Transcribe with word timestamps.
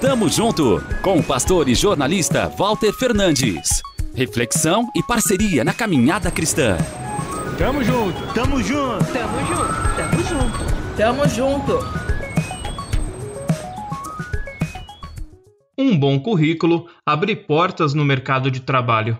Tamo 0.00 0.28
junto 0.28 0.82
com 1.00 1.18
o 1.18 1.24
pastor 1.24 1.70
e 1.70 1.74
jornalista 1.74 2.50
Walter 2.50 2.92
Fernandes. 2.92 3.80
Reflexão 4.14 4.90
e 4.94 5.02
parceria 5.02 5.64
na 5.64 5.72
caminhada 5.72 6.30
cristã. 6.30 6.76
Tamo 7.56 7.82
junto, 7.82 8.34
tamo 8.34 8.62
junto, 8.62 9.04
tamo 9.10 9.38
junto, 9.46 9.96
tamo 9.96 10.22
junto, 10.22 10.96
tamo 10.98 11.28
junto. 11.28 11.78
Um 15.78 15.98
bom 15.98 16.20
currículo 16.20 16.86
abre 17.06 17.34
portas 17.34 17.94
no 17.94 18.04
mercado 18.04 18.50
de 18.50 18.60
trabalho. 18.60 19.18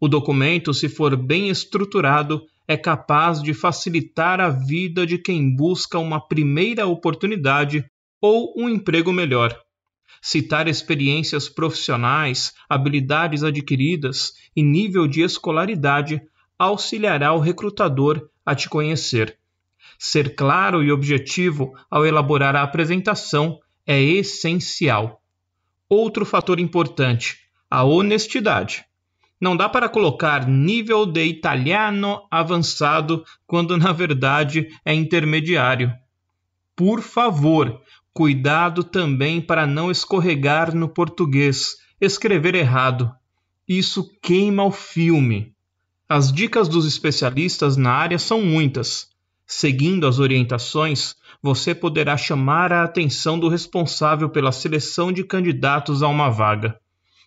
O 0.00 0.06
documento, 0.06 0.72
se 0.72 0.88
for 0.88 1.16
bem 1.16 1.48
estruturado, 1.48 2.42
é 2.68 2.76
capaz 2.76 3.42
de 3.42 3.52
facilitar 3.52 4.40
a 4.40 4.50
vida 4.50 5.04
de 5.04 5.18
quem 5.18 5.52
busca 5.54 5.98
uma 5.98 6.20
primeira 6.20 6.86
oportunidade 6.86 7.84
ou 8.20 8.54
um 8.56 8.68
emprego 8.68 9.12
melhor. 9.12 9.52
Citar 10.20 10.68
experiências 10.68 11.48
profissionais, 11.48 12.52
habilidades 12.68 13.42
adquiridas 13.42 14.32
e 14.54 14.62
nível 14.62 15.06
de 15.06 15.22
escolaridade 15.22 16.20
auxiliará 16.58 17.32
o 17.32 17.38
recrutador 17.38 18.28
a 18.44 18.54
te 18.54 18.68
conhecer. 18.68 19.38
Ser 19.98 20.34
claro 20.34 20.82
e 20.82 20.90
objetivo 20.90 21.72
ao 21.90 22.04
elaborar 22.04 22.56
a 22.56 22.62
apresentação 22.62 23.58
é 23.86 24.00
essencial. 24.00 25.22
Outro 25.88 26.24
fator 26.24 26.58
importante: 26.58 27.38
a 27.70 27.84
honestidade. 27.84 28.84
Não 29.40 29.56
dá 29.56 29.68
para 29.68 29.88
colocar 29.88 30.46
nível 30.46 31.04
de 31.04 31.24
italiano 31.24 32.22
avançado 32.30 33.24
quando 33.46 33.76
na 33.76 33.92
verdade 33.92 34.68
é 34.84 34.94
intermediário. 34.94 35.92
Por 36.84 37.00
favor, 37.00 37.80
cuidado 38.12 38.82
também 38.82 39.40
para 39.40 39.68
não 39.68 39.88
escorregar 39.88 40.74
no 40.74 40.88
português, 40.88 41.76
escrever 42.00 42.56
errado. 42.56 43.14
Isso 43.68 44.10
queima 44.20 44.64
o 44.64 44.72
filme. 44.72 45.54
As 46.08 46.32
dicas 46.32 46.68
dos 46.68 46.84
especialistas 46.84 47.76
na 47.76 47.92
área 47.92 48.18
são 48.18 48.42
muitas. 48.42 49.08
Seguindo 49.46 50.08
as 50.08 50.18
orientações, 50.18 51.14
você 51.40 51.72
poderá 51.72 52.16
chamar 52.16 52.72
a 52.72 52.82
atenção 52.82 53.38
do 53.38 53.48
responsável 53.48 54.28
pela 54.28 54.50
seleção 54.50 55.12
de 55.12 55.22
candidatos 55.22 56.02
a 56.02 56.08
uma 56.08 56.30
vaga. 56.30 56.80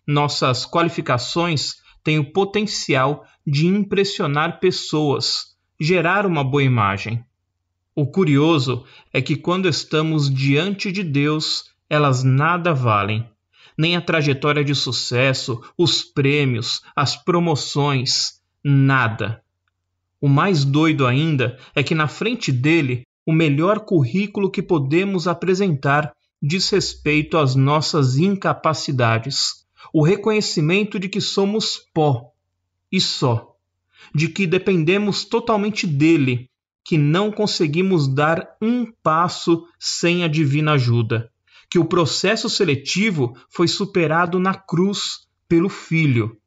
Nossas 0.06 0.66
qualificações 0.66 1.76
tem 2.04 2.20
o 2.20 2.30
potencial 2.34 3.26
de 3.48 3.68
impressionar 3.68 4.60
pessoas, 4.60 5.56
gerar 5.80 6.26
uma 6.26 6.44
boa 6.44 6.62
imagem. 6.62 7.24
O 7.96 8.06
curioso 8.06 8.84
é 9.14 9.22
que 9.22 9.36
quando 9.36 9.70
estamos 9.70 10.30
diante 10.30 10.92
de 10.92 11.02
Deus, 11.04 11.72
elas 11.90 12.24
nada 12.24 12.74
valem. 12.74 13.28
Nem 13.78 13.96
a 13.96 14.02
trajetória 14.02 14.64
de 14.64 14.76
sucesso, 14.76 15.62
os 15.78 16.04
prêmios, 16.04 16.82
as 16.96 17.16
promoções, 17.16 18.42
nada. 18.64 19.42
O 20.20 20.28
mais 20.28 20.66
doido 20.66 21.08
ainda 21.08 21.58
é 21.74 21.82
que 21.82 21.96
na 21.96 22.08
frente 22.08 22.52
dele, 22.52 23.04
o 23.26 23.32
melhor 23.32 23.80
currículo 23.80 24.52
que 24.52 24.62
podemos 24.62 25.28
apresentar 25.28 26.14
diz 26.42 26.70
respeito 26.70 27.38
às 27.38 27.56
nossas 27.56 28.18
incapacidades 28.18 29.66
o 29.94 30.04
reconhecimento 30.04 31.00
de 31.00 31.08
que 31.08 31.22
somos 31.22 31.80
pó 31.94 32.34
e 32.92 33.00
só, 33.00 33.56
de 34.14 34.28
que 34.28 34.46
dependemos 34.46 35.24
totalmente 35.24 35.88
dele, 35.88 36.50
que 36.86 37.00
não 37.00 37.32
conseguimos 37.32 38.08
dar 38.08 38.56
um 38.62 38.86
passo 39.02 39.68
sem 39.80 40.24
a 40.24 40.28
divina 40.28 40.74
ajuda, 40.74 41.32
que 41.68 41.80
o 41.80 41.86
processo 41.86 42.48
seletivo 42.48 43.36
foi 43.50 43.68
superado 43.68 44.40
na 44.40 44.54
cruz 44.54 45.28
pelo 45.50 45.68
Filho. 45.68 46.38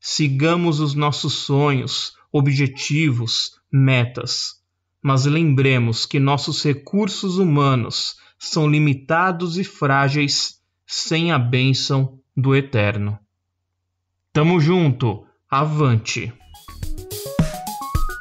Sigamos 0.00 0.80
os 0.80 0.92
nossos 0.94 1.34
sonhos, 1.34 2.14
objetivos, 2.32 3.60
metas, 3.72 4.60
mas 5.00 5.24
lembremos 5.24 6.04
que 6.04 6.18
nossos 6.18 6.64
recursos 6.64 7.38
humanos 7.38 8.16
são 8.36 8.68
limitados 8.68 9.56
e 9.56 9.62
frágeis 9.62 10.60
sem 10.84 11.30
a 11.30 11.38
bênção 11.38 12.18
do 12.36 12.56
Eterno. 12.56 13.16
Tamo 14.32 14.58
junto, 14.58 15.24
avante! 15.48 16.32